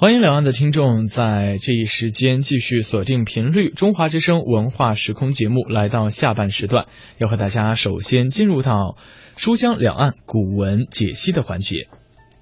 [0.00, 6.88] 欢迎两岸的听众在这一时间继续锁定频率中华之声文化时空节目，来到下半时段，
[7.18, 8.96] 要和大家首先进入到
[9.36, 11.90] 书香两岸古文解析的环节，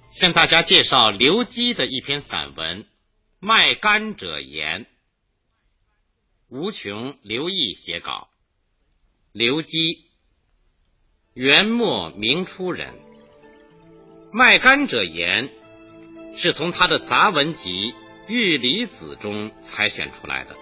[0.09, 2.83] 向大家介绍刘基的一篇散文
[3.41, 4.84] 《卖柑者言》，
[6.48, 8.29] 吴琼、刘毅写稿。
[9.32, 10.04] 刘基，
[11.34, 12.93] 元末明初人，
[14.30, 15.48] 《卖柑者言》。
[16.41, 17.93] 是从他的杂文集
[18.29, 20.54] 《玉离子》中采选出来的。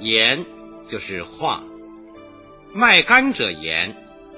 [0.00, 0.46] 言
[0.88, 1.62] 就是话，
[2.72, 3.94] 卖柑者言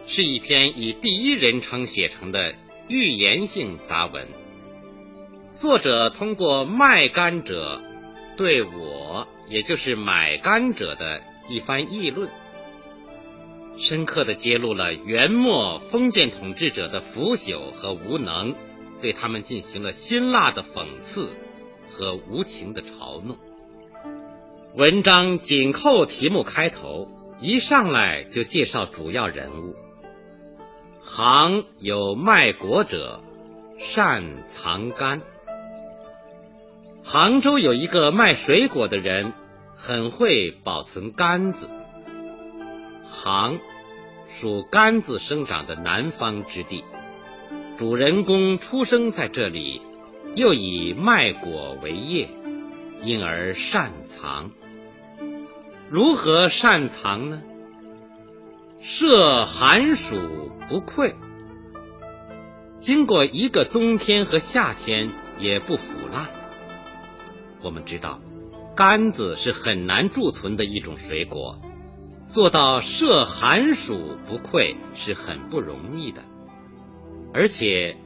[0.09, 2.57] 是一篇以第一人称写成的
[2.89, 4.27] 寓言性杂文。
[5.55, 7.81] 作者通过卖柑者
[8.37, 12.29] 对我，也就是买柑者的一番议论，
[13.79, 18.57] 深刻的揭露了元末封建统治者的腐朽和无能。
[19.01, 21.29] 对他们进行了辛辣的讽刺
[21.91, 23.37] 和无情的嘲弄。
[24.75, 27.09] 文章紧扣题目开头，
[27.41, 29.77] 一上来就介绍主要人物。
[31.01, 33.21] 杭有卖果者，
[33.79, 35.23] 善藏柑。
[37.03, 39.33] 杭州有一个卖水果的人，
[39.75, 41.71] 很会保存柑子。
[43.09, 43.59] 杭
[44.29, 46.85] 属柑子生长的南方之地。
[47.79, 49.81] 主人公出生在这里，
[50.35, 52.29] 又以卖果为业，
[53.05, 54.51] 因而善藏。
[55.89, 57.41] 如何善藏呢？
[58.81, 60.17] 设寒暑
[60.69, 61.15] 不溃，
[62.81, 66.27] 经过一个冬天和夏天也不腐烂。
[67.63, 68.21] 我们知道，
[68.75, 71.61] 柑子是很难贮存的一种水果，
[72.27, 76.23] 做到设寒暑不溃是很不容易的。
[77.33, 77.97] 而且，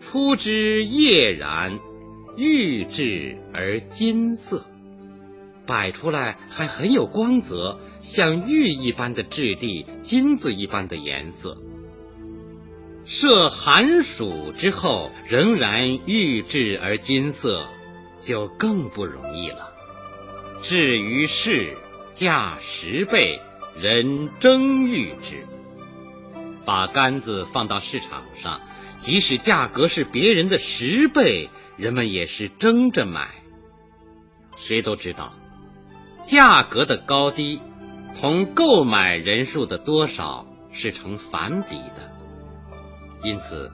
[0.00, 1.80] 出之叶然，
[2.36, 4.64] 玉质而金色，
[5.66, 11.58] 摆出来还很有光泽，像玉一般的质地，金子一般的颜色。
[13.04, 17.66] 设寒暑之后，仍然玉质而金色，
[18.20, 19.70] 就更不容易了。
[20.60, 21.76] 至于是
[22.12, 23.40] 价十倍，
[23.80, 25.46] 人争玉之。
[26.68, 28.60] 把杆子放到市场上，
[28.98, 31.48] 即使价格是别人的十倍，
[31.78, 33.30] 人们也是争着买。
[34.54, 35.32] 谁都知道，
[36.22, 37.62] 价格的高低
[38.20, 42.12] 同购买人数的多少是成反比的。
[43.24, 43.72] 因此，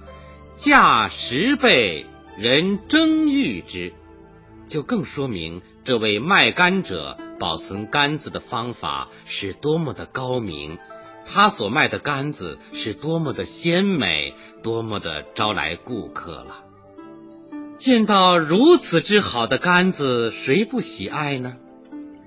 [0.55, 2.07] 价十倍，
[2.39, 3.93] 人争欲之，
[4.69, 10.79] 就更说明这位卖杆者保存杆子的方法是多么的高明。
[11.25, 16.65] 他所卖的柑子是多么的鲜美，多么的招来顾客了。
[17.77, 21.57] 见到如此之好的柑子，谁不喜爱呢？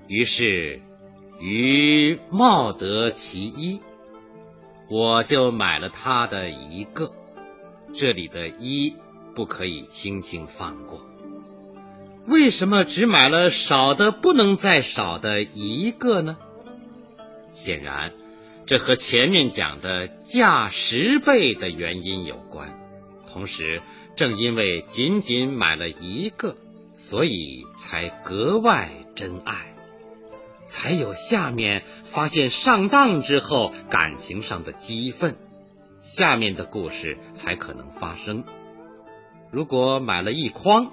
[0.06, 0.82] 于是，
[1.40, 3.80] 于冒得其一，
[4.90, 7.12] 我就买了他的一个。
[7.94, 8.94] 这里的一
[9.34, 11.06] 不可以轻轻放过。
[12.26, 16.36] 为什么只买了少的不能再少的一个呢？
[17.50, 18.12] 显然。
[18.68, 22.78] 这和前面讲的价十倍的原因有关，
[23.26, 23.80] 同时
[24.14, 26.54] 正因为仅仅买了一个，
[26.92, 29.74] 所以才格外珍爱，
[30.66, 35.38] 才有下面发现上当之后感情上的激愤，
[35.98, 38.44] 下面的故事才可能发生。
[39.50, 40.92] 如果买了一筐，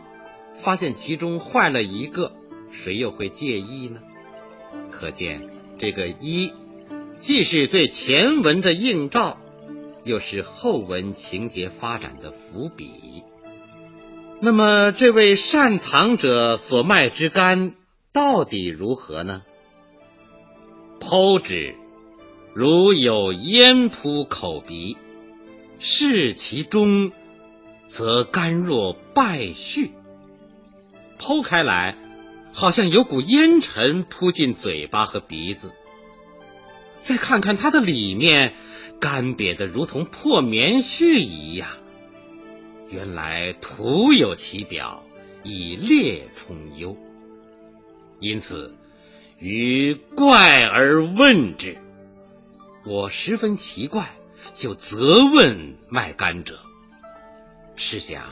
[0.56, 2.32] 发现其中坏了一个，
[2.72, 4.00] 谁又会介意呢？
[4.92, 6.54] 可见这个一。
[7.18, 9.38] 既是对前文的映照，
[10.04, 13.24] 又是后文情节发展的伏笔。
[14.42, 17.74] 那么，这位善藏者所卖之肝
[18.12, 19.44] 到底如何呢？
[21.00, 21.76] 剖之，
[22.54, 24.98] 如有烟扑口鼻；
[25.80, 27.12] 视其中，
[27.88, 29.90] 则甘若败絮。
[31.18, 31.98] 剖开来，
[32.54, 35.72] 好像有股烟尘扑进嘴巴和鼻子。
[37.06, 38.56] 再看看它的里面，
[39.00, 41.70] 干瘪的如同破棉絮一样。
[42.90, 45.04] 原来徒有其表，
[45.44, 46.98] 以劣充优。
[48.20, 48.76] 因此，
[49.38, 51.78] 于怪而问之。
[52.88, 54.16] 我十分奇怪，
[54.54, 56.60] 就责问卖柑者。
[57.76, 58.24] 试想，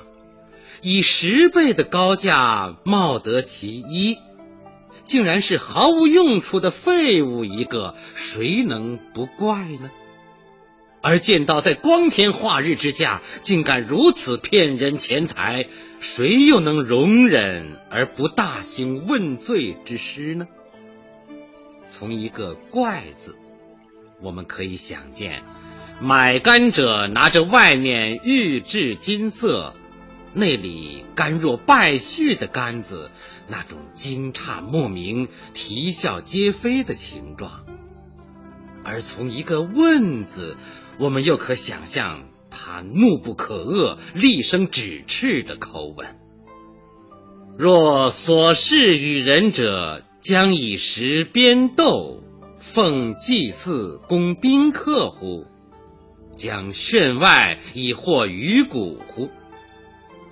[0.81, 4.17] 以十倍的高价冒得其一。
[5.05, 9.91] 竟然是毫无用处的废物一个，谁能不怪呢？
[11.01, 15.67] 而见到在光天化日之下，竟敢如此骗人钱财，
[15.99, 20.47] 谁又能容忍而不大兴问罪之师呢？
[21.89, 23.35] 从一个“怪”字，
[24.21, 25.43] 我们可以想见，
[25.99, 29.75] 买干者拿着外面玉质金色，
[30.35, 33.11] 那里干若败絮的杆子，
[33.47, 37.65] 那种惊诧莫名、啼笑皆非的情状；
[38.83, 40.57] 而从一个“问”字，
[40.97, 46.17] 我们又可想象他怒不可遏、厉声指斥的口吻。
[47.55, 52.23] 若所事与人者，将以食鞭斗，
[52.57, 55.45] 奉祭祀供宾客乎？
[56.35, 59.29] 将炫外以获鱼骨乎？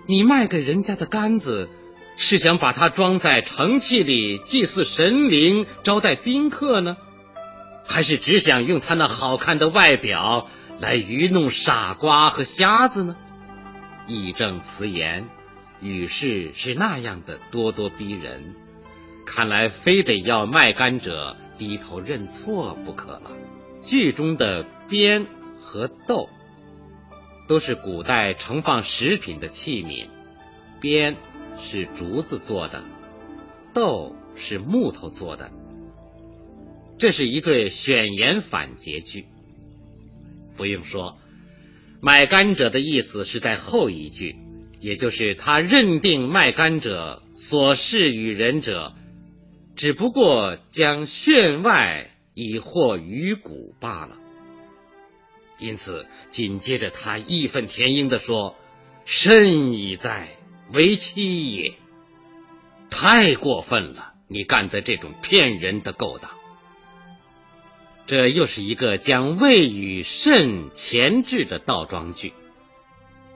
[0.08, 1.70] 你卖给人家的杆子，
[2.18, 6.98] 是想把它装在盛器里祭祀神灵、招待宾客呢？
[7.88, 10.50] 还是只想用他那好看的外表
[10.80, 13.16] 来愚弄傻瓜和瞎子呢？
[14.08, 15.28] 义正辞严，
[15.82, 18.56] 语势是那样的咄咄逼人，
[19.26, 23.32] 看来非得要卖干者低头认错不可了。
[23.82, 25.28] 剧中的鞭
[25.60, 26.30] 和豆
[27.52, 30.08] 都是古代盛放食品的器皿，
[30.80, 31.18] 鞭
[31.60, 32.86] 是竹子做的，
[33.74, 35.52] 豆是木头做的。
[36.98, 39.26] 这是一对选言反结句。
[40.56, 41.18] 不用说，
[42.00, 44.38] 卖甘蔗的意思是在后一句，
[44.80, 48.94] 也就是他认定卖甘蔗所事与人者，
[49.76, 54.21] 只不过将炫外以获鱼骨罢了。
[55.62, 58.56] 因此，紧接着他义愤填膺地说
[59.06, 60.28] ：“甚矣哉，
[60.74, 61.76] 为妻也！
[62.90, 66.32] 太过分了，你干的这种骗人的勾当。”
[68.08, 72.34] 这又是一个将谓与甚前置的倒装句，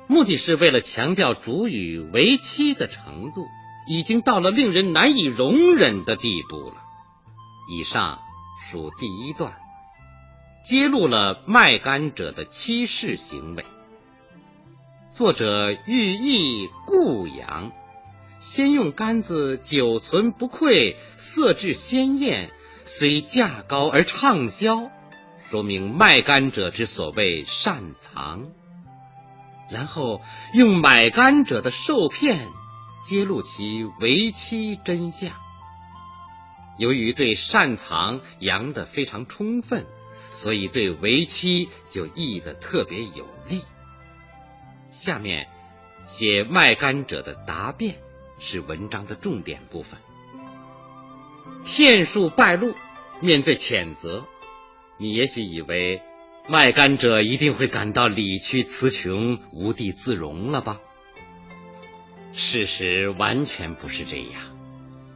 [0.08, 3.46] 目的是为了强调主语为妻的程度
[3.88, 6.78] 已经到了令人难以容忍的地步了。
[7.70, 8.20] 以上
[8.68, 9.54] 属第一段，
[10.66, 13.64] 揭露了卖干者的欺世行为。
[15.12, 17.72] 作者寓意故阳，
[18.40, 22.52] 先用杆子久存不溃，色质鲜艳。
[22.82, 24.90] 虽价高而畅销，
[25.40, 28.48] 说明卖甘者之所谓善藏。
[29.70, 30.22] 然后
[30.56, 32.48] 用买甘者的受骗，
[33.04, 35.32] 揭露其为妻真相。
[36.80, 39.88] 由于对善藏扬得非常充分，
[40.36, 43.64] 所以对为妻就译得特别有力。
[44.92, 45.48] 下面
[46.06, 47.96] 写卖甘者的答辩，
[48.38, 49.98] 是文章的重点部分。
[51.64, 52.76] 骗术败露，
[53.22, 54.26] 面对谴责，
[55.00, 56.02] 你也许以为
[56.50, 60.82] 卖干者一定会感到理屈词穷、无地自容了吧？
[62.34, 64.42] 事实完全不是这样，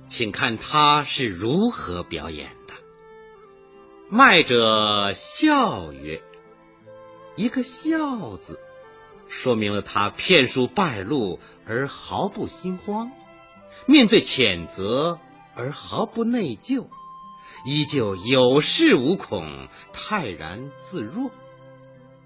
[0.07, 2.51] 请看他是如何表演。
[4.09, 6.21] 卖者笑曰
[7.37, 8.59] ：“一个笑字，
[9.27, 13.11] 说明了他骗术败露而毫不心慌，
[13.85, 15.19] 面对谴责。”
[15.55, 16.87] 而毫不内疚，
[17.65, 21.31] 依旧有恃无恐，泰然自若。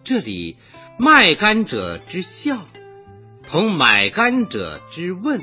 [0.03, 0.57] 这里
[0.99, 2.63] 卖干者之笑，
[3.41, 5.41] 同买干者之问，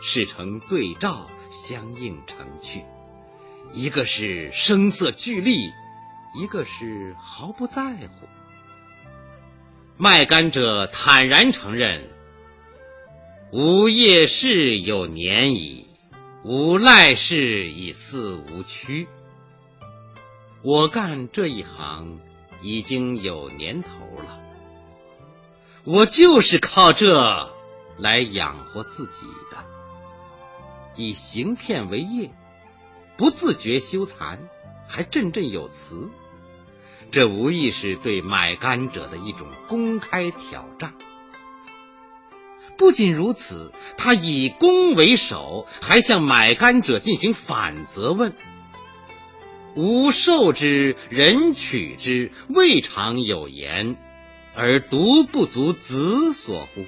[0.00, 2.84] 是成对照，相映成趣。
[3.72, 5.72] 一个是声色俱厉，
[6.34, 8.26] 一个是毫不在乎。
[9.96, 12.08] 卖干者坦然承认
[13.52, 15.86] ：“吾夜事有年矣。”
[16.44, 19.08] 无赖事已似无躯，
[20.62, 22.20] 我干这一行
[22.62, 24.40] 已经有年头了，
[25.84, 27.52] 我就是靠这
[27.98, 29.58] 来养活自己的，
[30.96, 32.30] 以行骗为业，
[33.18, 34.38] 不自觉羞惭，
[34.86, 36.08] 还振振有词，
[37.10, 40.94] 这无疑是对买干者的一种公开挑战。
[42.76, 48.34] 不仅如此，他以攻为守，还向买干者进行反责问
[49.74, 53.96] ：“吾受之，人取之，未尝有言，
[54.54, 56.86] 而独不足子所乎？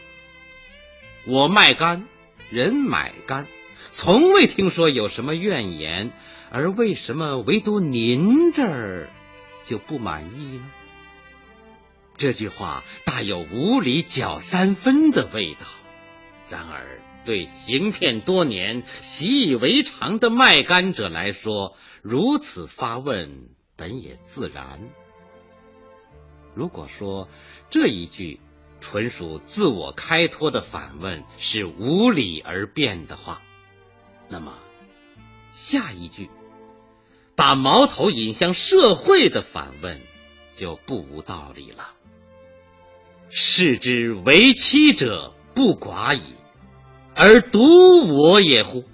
[1.27, 2.07] 我卖干，
[2.51, 3.49] 人买干，
[3.93, 6.13] 从未听说有什么怨言，
[6.51, 9.11] 而为什么唯独您这儿
[9.65, 10.71] 就不满意呢？”
[12.17, 15.67] 这句话大有无理搅三分的味道。
[16.49, 24.81] 然而，对行骗多年、习以为常的卖干者来说，如此发问本也自然。
[26.55, 27.29] 如果说
[27.71, 28.41] 这一句
[28.81, 33.41] 纯属自我开脱的反问是无理而辩的话，
[34.31, 34.55] 那么
[35.51, 36.31] 下一句
[37.35, 40.01] 把矛头引向社会的反问
[40.53, 41.91] 就不无道理了。
[43.29, 46.23] 视之为妻者不寡矣，
[47.15, 48.85] 而独我也乎？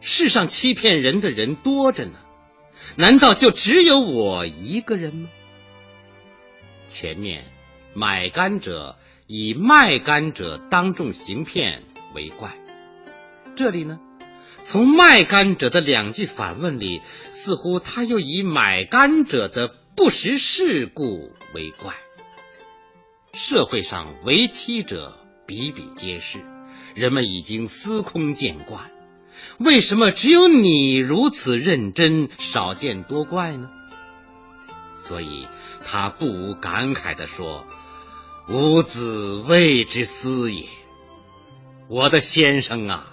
[0.00, 2.18] 世上欺骗人的人多着呢，
[2.96, 5.28] 难道就只有我一个人吗？
[6.88, 7.44] 前面
[7.94, 12.58] 买甘者以卖甘者当众行骗为怪，
[13.62, 14.00] 这里呢，
[14.64, 17.00] 从卖甘者的两句反问里，
[17.30, 21.94] 似乎他又以买甘者的不识世故为怪。
[23.32, 25.16] 社会上为妻者
[25.46, 26.44] 比比皆是，
[26.96, 28.90] 人们已经司空见惯。
[29.58, 33.70] 为什么只有你如此认真，少见多怪呢？
[34.96, 35.46] 所以
[35.86, 37.64] 他不无感慨地说
[38.50, 40.64] ：“吾子谓之思也。”
[41.88, 43.06] 我的先生啊，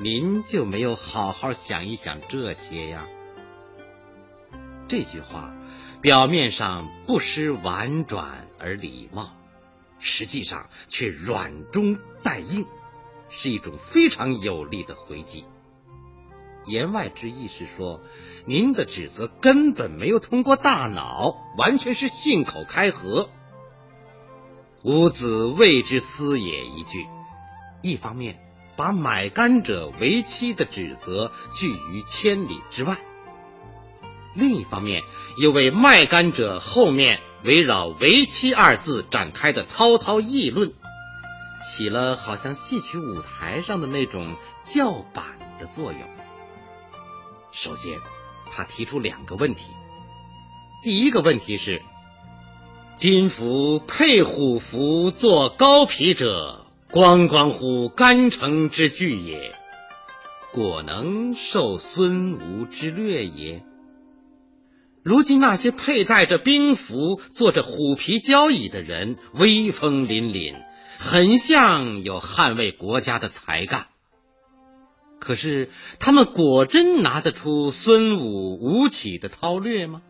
[0.00, 3.08] 您就没有好好想一想这些呀？
[4.86, 5.56] 这句话
[6.00, 9.32] 表面上不失婉转而礼貌，
[9.98, 12.64] 实际上却软中带硬，
[13.28, 15.44] 是一种非常有力的回击。
[16.64, 18.00] 言外之意是说，
[18.46, 23.28] 您的指责根本没有通过大脑，完全是信口开河。
[24.84, 27.04] 吾子谓之斯也一句，
[27.82, 28.38] 一方面
[28.78, 32.96] 把买干者为妻的指责拒于千里之外，
[34.36, 35.02] 另一方面
[35.36, 40.72] 又为卖干者后面围绕为妻二字展开的滔滔议论，
[41.66, 45.24] 起了好像戏曲舞台上的那种叫板
[45.58, 46.00] 的作用。
[47.50, 47.98] 首先，
[48.52, 49.66] 他提出两个问题。
[50.84, 51.82] 第一个问题是：
[52.96, 59.54] 金服配虎符做高皮者，光光乎干城之具也？
[60.54, 63.62] 果能受孙吴之略也？
[65.02, 70.64] 如今那些佩戴着兵符、坐着虎皮交椅的人，威风凛凛，
[70.98, 73.88] 很像有捍卫国家的才干。
[75.20, 75.68] 可是，
[76.00, 80.00] 他们果真拿得出孙武、吴起的韬略吗？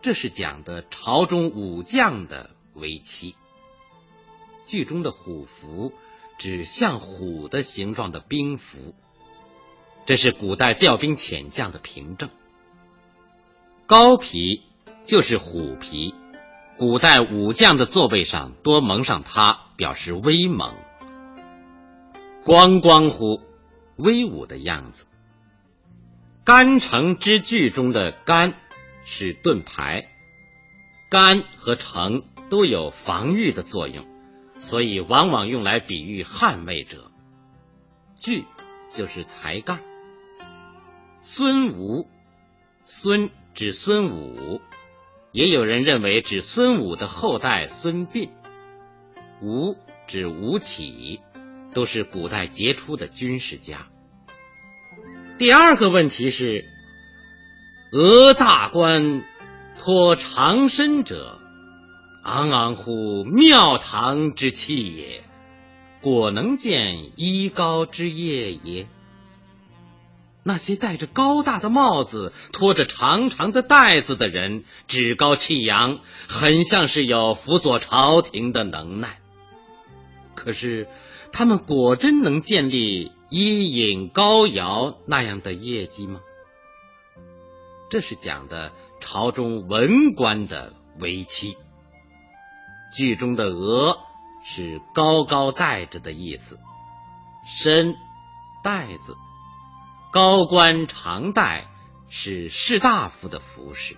[0.00, 3.34] 这是讲的朝中武将的为妻。
[4.72, 5.92] 剧中的虎符
[6.38, 8.94] 指像虎的形状的兵符，
[10.06, 12.30] 这是古代调兵遣将的凭证。
[13.84, 14.62] 高皮
[15.04, 16.14] 就是虎皮，
[16.78, 20.74] 古代武将的座位上多蒙上它，表示威猛。
[22.42, 23.42] 光光乎，
[23.96, 25.04] 威武的样子。
[26.44, 28.54] 干城之句中的干
[29.04, 30.08] 是盾牌，
[31.10, 34.06] 干和城都有防御的作用，
[34.62, 37.10] 所以往往用来比喻捍卫者。
[38.18, 38.46] 句
[38.90, 39.80] 就是才干。
[41.20, 42.08] 孙吴，
[42.84, 44.62] 孙指孙武，
[45.32, 48.30] 也有人认为指孙武的后代孙膑。
[49.42, 49.76] 吴
[50.06, 51.20] 指吴起。
[51.74, 53.86] 都是古代杰出的军事家。
[55.38, 56.66] 第二个问题是：
[57.92, 59.24] 俄大官
[59.78, 61.40] 托长身者，
[62.22, 65.22] 昂昂乎庙堂之气也，
[66.00, 68.86] 果能见衣高之业也？
[70.42, 79.20] 那些戴着高大的帽子、拖着长长的袋子的人，趾高气扬，很像是有辅佐朝廷的能耐。
[80.34, 80.88] 可是。
[81.34, 86.20] 他们果真能建立伊尹、高尧那样的业绩吗？
[87.88, 91.56] 这是讲的朝中文官的为妻。
[92.92, 93.98] 剧中的“额”
[94.44, 96.60] 是高高戴着的意思
[97.46, 97.96] ，“身”
[98.62, 99.16] 带子，
[100.12, 101.66] 高官常戴
[102.08, 103.96] 是士大夫的服饰，“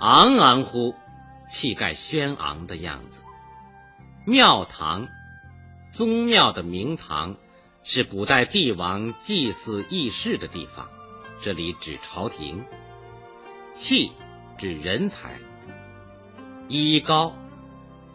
[0.00, 0.94] 昂昂乎”
[1.46, 3.22] 气概轩昂的样子，
[4.26, 5.08] 庙堂。
[5.92, 7.36] 宗庙的明堂
[7.84, 10.88] 是古代帝王祭祀议事的地方，
[11.40, 12.64] 这里指朝廷。
[13.74, 14.10] 器
[14.58, 15.38] 指人才，
[16.66, 17.36] 衣高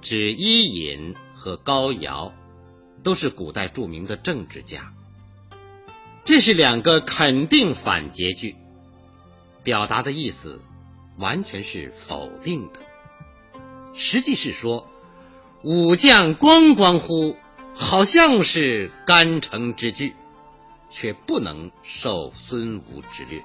[0.01, 2.33] 指伊尹和高尧，
[3.03, 4.93] 都是古代著名的政治家。
[6.25, 8.55] 这是两个肯定反诘句，
[9.63, 10.61] 表达的意思
[11.17, 12.79] 完全是否定的，
[13.93, 14.87] 实际是说
[15.63, 17.37] 武将光光乎。
[17.75, 20.13] 好像是干城之句，
[20.89, 23.41] 却不能受孙吴之略。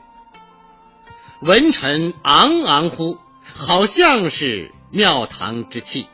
[1.40, 6.08] 文臣昂昂乎，好像是庙堂之器，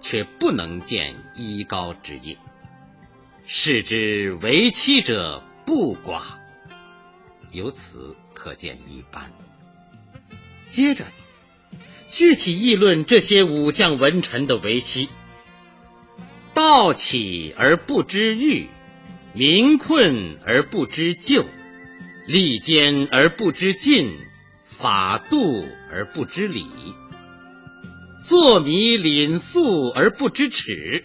[0.00, 2.36] 却不能见衣高之业。
[3.46, 6.22] 是之为妻者不寡，
[7.50, 9.32] 由此可见一斑。
[10.68, 11.04] 接着，
[12.06, 15.08] 具体议论这些武将文臣的为妻：
[16.54, 18.68] 道起而不知欲，
[19.32, 21.44] 民困而不知救，
[22.26, 24.16] 利坚而不知进，
[24.64, 26.66] 法度而不知礼，
[28.22, 31.04] 坐迷凛肃而不知耻。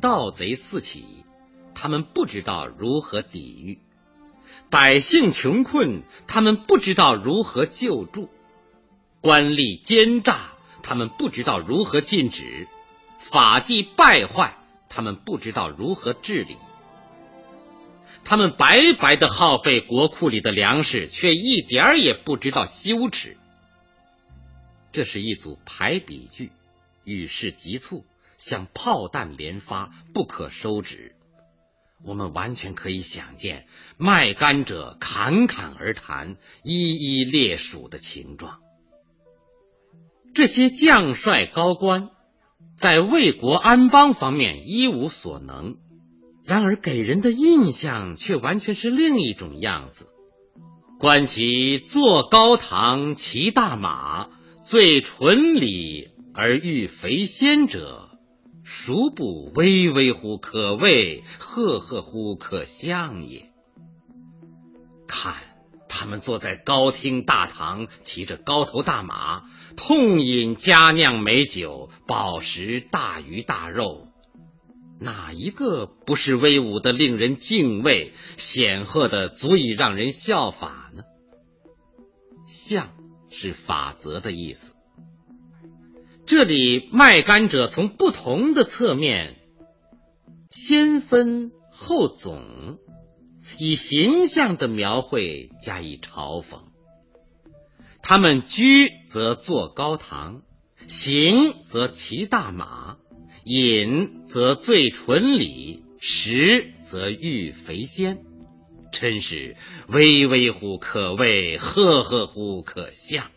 [0.00, 1.04] 盗贼四起，
[1.74, 3.78] 他们不知道如何抵御；
[4.70, 8.30] 百姓穷困，他们不知道如何救助；
[9.20, 10.38] 官吏奸诈，
[10.82, 12.66] 他们不知道如何禁止；
[13.18, 14.56] 法纪败坏，
[14.88, 16.56] 他们不知道如何治理。
[18.24, 23.36] 他们白白的耗费国库里的粮食，却一点儿也不知道羞耻。
[24.92, 26.50] 这是一组排比句，
[27.04, 28.04] 语势急促。
[28.36, 31.14] 像炮弹连发，不可收拾。
[32.02, 33.66] 我们完全可以想见
[33.98, 38.60] 卖干者侃侃而谈、一一列数的情状。
[40.32, 42.08] 这些将帅高官
[42.78, 45.76] 在为国安邦方面一无所能，
[46.42, 50.08] 然而给人的印象却完全是另一种样子。
[50.98, 54.30] 观其坐高堂，骑大马，
[54.70, 58.08] 最纯礼而欲肥仙者。
[58.62, 63.50] 孰不巍巍乎可畏，赫赫乎可相也？
[65.08, 65.34] 看
[65.88, 69.42] 他们坐在高厅大堂，骑着高头大马，
[69.76, 74.06] 痛饮佳酿美酒，饱食大鱼大肉，
[75.00, 81.02] 哪一个不是威武的令人敬畏，显赫的足以让人效法呢？
[82.46, 82.92] 相
[83.42, 84.74] 是法则的意思。
[86.26, 89.36] 这里卖干者从不同的侧面，
[90.50, 92.78] 先分后总，
[93.58, 96.64] 以形象的描绘加以嘲讽。
[98.02, 100.42] 他们居则坐高堂，
[100.86, 102.98] 行则骑大马，
[103.44, 108.22] 饮则醉醇礼，食则欲肥鲜，
[108.92, 109.56] 真是
[109.88, 113.30] 巍巍乎可畏，赫赫乎可相。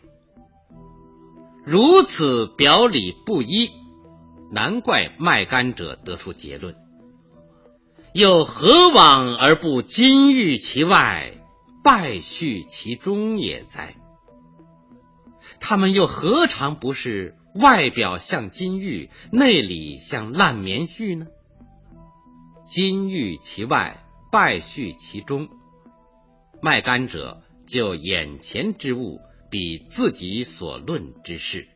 [1.64, 3.70] 如此表里不一，
[4.50, 6.74] 难怪卖干者得出结论：
[8.12, 11.32] 又何往而不金玉其外，
[11.82, 13.96] 败絮其中也哉？
[15.60, 21.26] 他们又何尝不是外表像金玉，内里像烂棉絮呢？
[22.66, 24.03] 金玉其外，
[24.34, 25.48] 败絮其中，
[26.60, 29.20] 卖干者就眼前之物。
[29.50, 31.68] 比自己所论之事，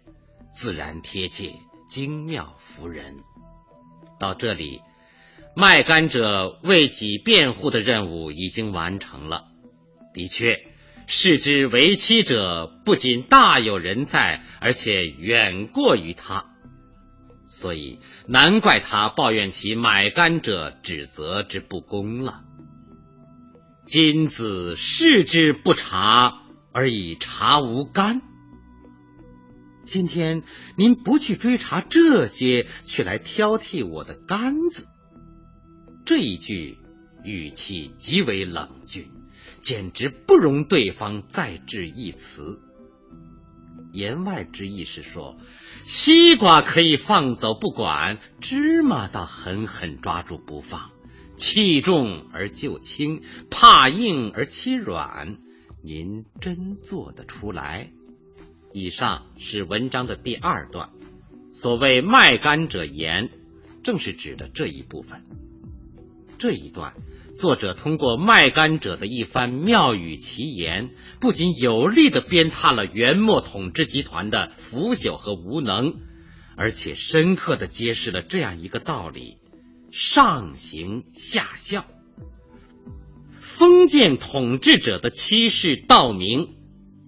[0.52, 1.52] 自然贴切、
[1.88, 3.18] 精妙、服人。
[4.18, 4.80] 到这里，
[5.54, 9.44] 卖干者为己辩护的任务已经完成了。
[10.12, 10.58] 的确，
[11.06, 16.46] 视之为妻者不仅大有人在，而且远过于他，
[17.46, 22.42] 所以难怪他抱怨其买干者指责之不公了。
[23.88, 26.42] 今子视之不察。
[26.70, 28.20] 而以察无干。
[29.82, 30.42] 今天
[30.76, 34.86] 您不去追查这些，却来挑剔我的杆子，
[36.04, 36.78] 这一句
[37.24, 39.10] 语气极为冷峻，
[39.60, 42.60] 简直不容对方再置一词。
[43.90, 45.38] 言外之意是说，
[45.84, 50.90] 西瓜可以放走不管，芝麻倒狠狠抓住不放，
[51.38, 55.38] 器重而就轻，怕硬而欺软。
[55.82, 57.90] 您真做得出来？
[58.74, 60.90] 以上是文章的第二段。
[61.52, 63.30] 所谓卖干者言，
[63.82, 65.24] 正是指的这一部分。
[66.38, 66.94] 这一段，
[67.34, 75.94] 作者通过卖干者的一番妙语奇言，不仅有力的鞭挞了元末统治集团的腐朽和无能，
[76.56, 79.38] 而且深刻的揭示了这样一个道理：
[79.90, 81.84] 上行下效。
[83.40, 86.54] 封建统治者的欺世盗名，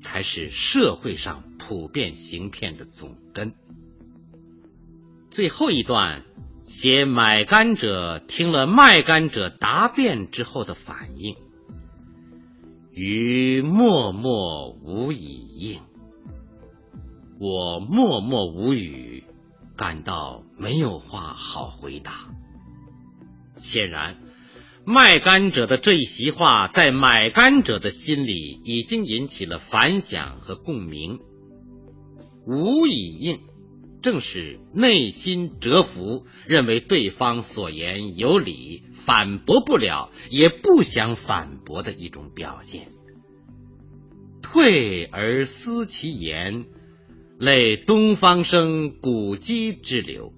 [0.00, 3.54] 才是社会上普遍行骗的总根。
[5.30, 6.24] 最后一段
[6.64, 11.36] 写买干者听了卖干者答辩之后的反应，
[12.92, 15.80] 于默默无以应。
[17.38, 19.22] 我默默无语，
[19.76, 22.28] 感到没有话好回答。
[23.62, 24.18] 显然。
[24.84, 31.20] 卖干者的这一席话，在买干者的心里已经引起了反响和共鸣。
[32.46, 33.40] 无以应，
[34.02, 42.88] 正是内心折服，认为对方所言有理，反驳不了，也不想反驳的一种表现。
[44.42, 46.64] 退而思其言，
[47.38, 50.32] 类东方生古籍之流。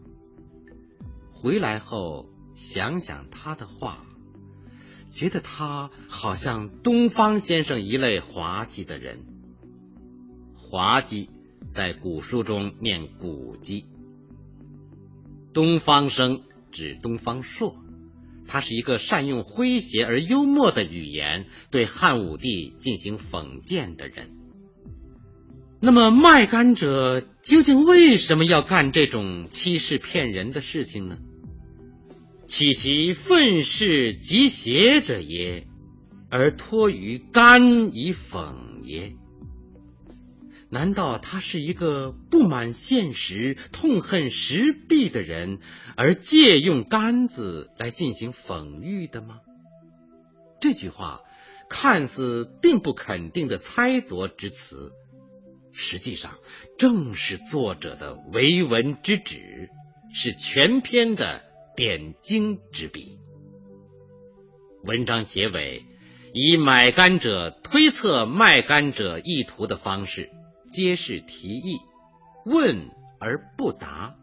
[1.30, 2.28] 回来后
[2.62, 4.06] 想想他的话，
[5.10, 9.18] 觉得他好像东方先生一类滑稽的人。
[10.54, 11.28] 滑稽
[11.70, 13.84] 在古书中念古稽，
[15.52, 17.74] 东方生指东方朔。
[18.46, 24.30] 他是一个善用诙谐而幽默的语言对汉武帝进行讽谏的人。
[25.80, 31.18] 那么卖干者究竟为什么要干这种欺世骗人的事情呢？
[32.52, 35.66] 岂其愤世嫉邪者也，
[36.28, 39.14] 而托于干以讽耶？
[40.68, 45.60] 难道他是一个不满现实、痛恨时弊的人，
[45.96, 49.40] 而借用杆子来进行讽喻的吗？
[50.60, 51.22] 这句话
[51.70, 54.92] 看似并不肯定的猜度之词，
[55.72, 56.32] 实际上
[56.76, 59.70] 正是作者的为文之旨，
[60.12, 63.18] 是全篇的点睛之笔。
[64.84, 65.84] 文章结尾
[66.32, 70.30] 以买干者推测卖干者意图的方式。
[70.70, 71.78] 皆是提议，
[72.46, 72.88] 问
[73.20, 74.16] 而不答，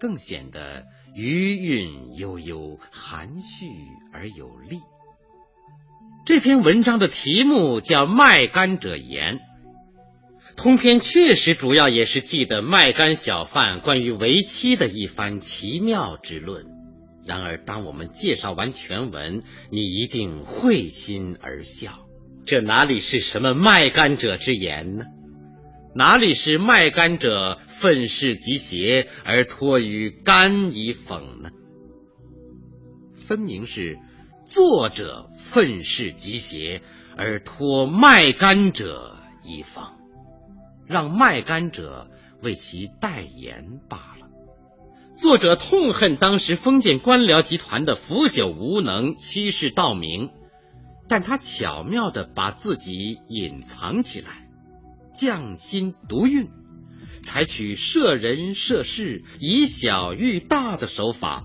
[0.00, 3.66] 更显得余韵悠悠，含蓄
[4.14, 4.80] 而有力。
[6.24, 9.38] 这篇文章的题目叫《卖干者言》，
[10.56, 16.66] 通篇确实主要也是记得卖干小贩关于为妻的一番奇妙之论。
[17.24, 22.06] 然而，当我们介绍完全文，你一定会心而笑。
[22.44, 25.04] 这哪里是什么卖干者之言呢？
[25.94, 31.50] 哪里是卖干者愤世嫉邪而托于干以讽呢？
[33.14, 33.98] 分明是
[34.44, 36.82] 作者愤世嫉邪
[37.16, 39.92] 而托卖干者以讽，
[40.92, 42.10] 让卖干者
[42.42, 44.28] 为其代言罢了。
[45.16, 50.30] 作者痛恨当时封建官僚集团的腐朽无能、欺世盗名，
[51.08, 54.48] 但他巧妙的把自己隐藏起来。
[55.14, 56.48] 匠心独运，
[57.22, 61.44] 采取设人设事、以小喻大的手法，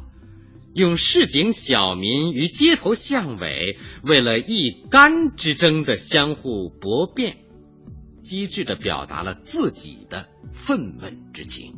[0.74, 7.38] 用市井小民与街头巷尾为了一干之争的相互搏辩，
[8.28, 11.76] 机智的表达了自己的愤懑之情。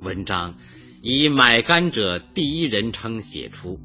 [0.00, 0.54] 文章
[1.02, 3.80] 以买干者第一人称写出，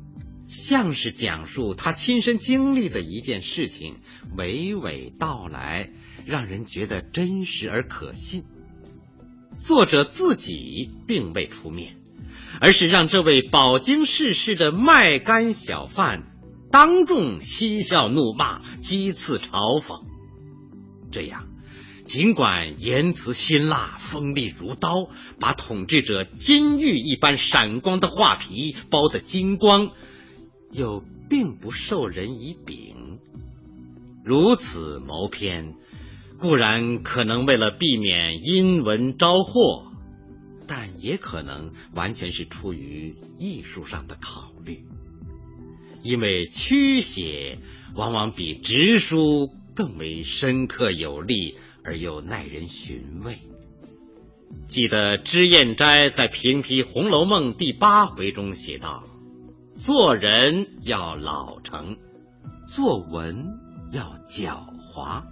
[0.47, 3.95] 像是讲述他亲身经历的一件事情，
[4.37, 5.89] 娓娓道来。
[6.23, 8.43] 让人觉得真实而可信。
[9.57, 11.97] 作者自己并未出面，
[12.59, 16.31] 而是让这位饱经世事的卖干小贩
[16.69, 20.10] 当众嬉笑怒骂、讥刺嘲讽。
[21.11, 21.47] 这样，
[22.05, 29.91] 尽管言辞辛辣、锋利如刀，把统治者金玉一般闪光的画皮剥得精光，
[30.71, 33.19] 又并不受人以柄。
[34.23, 35.75] 如此谋篇。
[36.39, 39.91] 固然可能为了避免阴文招祸，
[40.67, 44.83] 但也可能完全是出于艺术上的考虑，
[46.01, 47.59] 因为曲写
[47.93, 53.39] 往往比直书更为深刻有力而又耐人寻味。
[54.67, 59.03] 记得脂砚斋在评批《红楼梦》第八回中写道
[59.75, 61.97] ：“做人要老成，
[62.67, 63.57] 作文
[63.91, 65.23] 要狡猾。”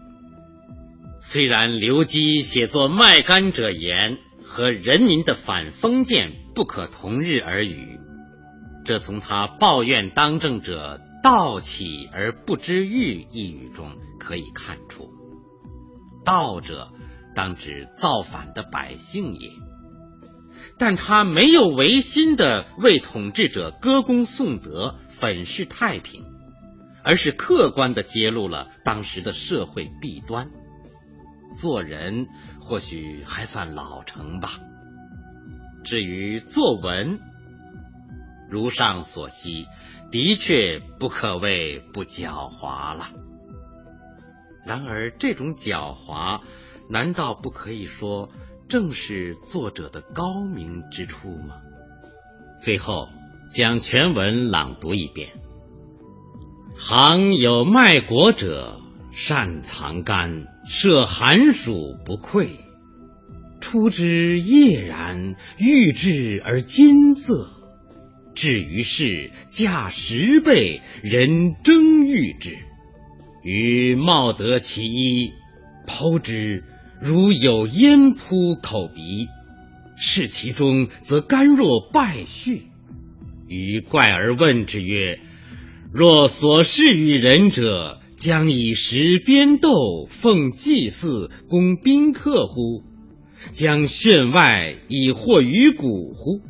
[1.22, 8.00] 虽然刘基写作卖干者言和人民的反封建不可同日而语，
[8.84, 15.10] 这从他抱怨当政者盗起而不知欲一语中可以看出。
[16.24, 16.92] 道者
[17.34, 19.50] 当指造反的百姓也，
[20.78, 26.26] 但他没有违心的为统治者歌功颂德、粉饰太平，
[27.04, 30.52] 而是客观的揭露了当时的社会弊端。
[31.54, 32.28] 做人
[32.60, 34.50] 或许还算老成吧。
[35.84, 37.20] 至于作文，
[38.52, 39.66] 如上所悉，
[40.12, 43.08] 的确不可谓不狡猾了。
[44.66, 46.42] 然而，这种狡猾，
[46.90, 48.30] 难道不可以说
[48.68, 51.56] 正是作者的高明之处吗？
[52.62, 53.08] 最后，
[53.50, 55.30] 将全文朗读一遍：
[56.78, 60.48] 行有卖国者，善藏干。
[60.68, 62.60] 设寒暑不愧，
[63.60, 67.50] 出之叶然，玉质而金色。
[68.36, 72.60] 至于是价十倍，人争欲之。
[73.42, 75.34] 于茂德其一，
[75.88, 76.64] 剖之，
[77.02, 79.28] 如有烟扑口鼻；
[79.96, 82.62] 视其中，则甘若败絮。
[83.48, 85.20] 于怪而问之曰
[85.92, 92.84] ：“若所示于人者，将以石鞭斗，奉祭祀，供宾客乎？
[93.52, 96.42] 将炫外以惑于骨乎？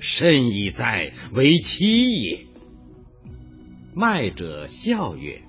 [0.00, 2.46] 甚矣哉，为妻也！”
[3.94, 5.42] 卖者笑曰：“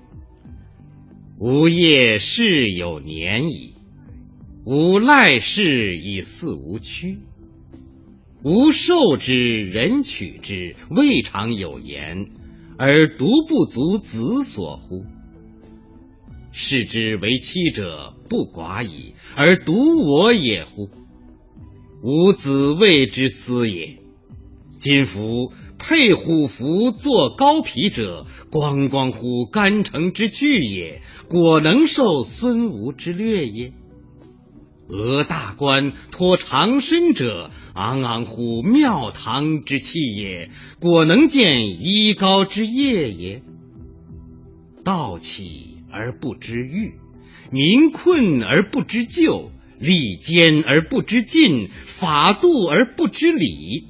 [1.38, 3.74] 吾业事有年矣，
[4.64, 7.18] 吾赖事以似无屈。
[8.42, 12.30] 吾受之，人取之，未尝有言，
[12.78, 15.04] 而独不足子所乎？
[16.52, 20.88] 视之为妻者不寡矣，而独我也乎？
[22.02, 23.98] 吾子谓之思也。
[24.78, 25.52] 今夫
[25.88, 33.72] 佩虎符作高皮者，光光乎干城之巨也，果能受孙吴之略也？
[34.88, 43.42] 俄大官托长身者，昂昂乎庙堂之气也，果能见衣高之业也？
[44.84, 46.94] 道起而不知欲，
[47.52, 53.86] 民困而不知救，利坚而不知进，法度而不知礼，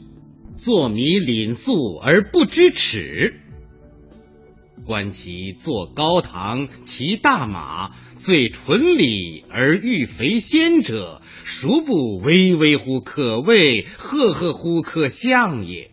[0.67, 3.41] 作弥廪粟而不知耻。
[4.85, 15.93] 观其坐高堂，骑大马，最纯礼而欲肥仙者，孰不巍巍乎可畏，赫赫乎可象也？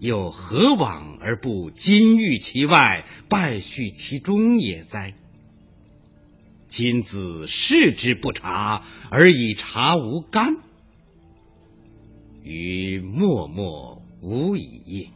[0.00, 5.12] 又何往而不金玉其外，败絮其中也哉？
[6.68, 10.56] 今子视之不察，而以察无干，
[12.48, 15.10] 于默默无以应。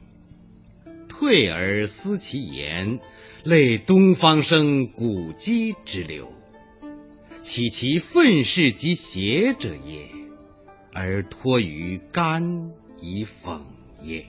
[1.09, 3.01] 退而思其言，
[3.45, 6.31] 类东方生古迹之流，
[7.41, 10.09] 岂其愤世嫉邪者也？
[10.93, 13.63] 而托于肝以讽
[14.03, 14.27] 也。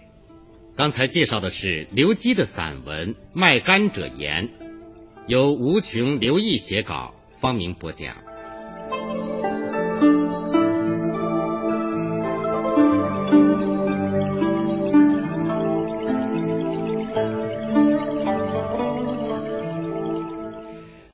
[0.78, 4.48] 刚才介绍的是刘基的散文《卖干者言》，
[5.28, 8.33] 由吴琼、刘毅写稿，方明播讲。